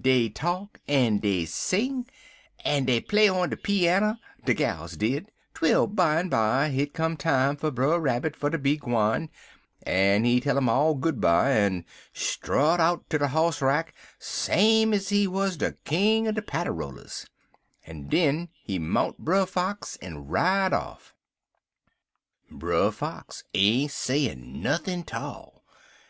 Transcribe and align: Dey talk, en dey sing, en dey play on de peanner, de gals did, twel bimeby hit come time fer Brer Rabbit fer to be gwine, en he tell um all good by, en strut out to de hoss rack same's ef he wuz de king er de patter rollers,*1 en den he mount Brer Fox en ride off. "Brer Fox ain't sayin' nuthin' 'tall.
Dey 0.00 0.30
talk, 0.30 0.80
en 0.88 1.18
dey 1.18 1.44
sing, 1.44 2.06
en 2.64 2.86
dey 2.86 2.98
play 2.98 3.28
on 3.28 3.50
de 3.50 3.58
peanner, 3.58 4.18
de 4.46 4.54
gals 4.54 4.96
did, 4.96 5.30
twel 5.52 5.86
bimeby 5.86 6.70
hit 6.72 6.94
come 6.94 7.14
time 7.18 7.58
fer 7.58 7.70
Brer 7.70 8.00
Rabbit 8.00 8.34
fer 8.34 8.48
to 8.48 8.56
be 8.56 8.78
gwine, 8.78 9.28
en 9.84 10.24
he 10.24 10.40
tell 10.40 10.56
um 10.56 10.70
all 10.70 10.94
good 10.94 11.20
by, 11.20 11.50
en 11.52 11.84
strut 12.14 12.80
out 12.80 13.06
to 13.10 13.18
de 13.18 13.28
hoss 13.28 13.60
rack 13.60 13.94
same's 14.18 15.08
ef 15.08 15.10
he 15.10 15.26
wuz 15.26 15.58
de 15.58 15.72
king 15.84 16.26
er 16.26 16.32
de 16.32 16.40
patter 16.40 16.72
rollers,*1 16.72 17.26
en 17.88 18.08
den 18.08 18.48
he 18.64 18.78
mount 18.78 19.18
Brer 19.18 19.44
Fox 19.44 19.98
en 20.00 20.26
ride 20.26 20.72
off. 20.72 21.12
"Brer 22.50 22.90
Fox 22.90 23.44
ain't 23.52 23.90
sayin' 23.90 24.62
nuthin' 24.62 25.02
'tall. 25.02 25.62